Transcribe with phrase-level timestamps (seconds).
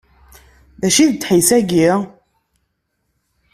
[0.81, 1.89] D acu d ddḥis-ayi?